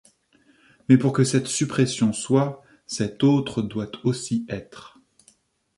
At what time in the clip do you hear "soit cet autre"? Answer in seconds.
2.11-3.61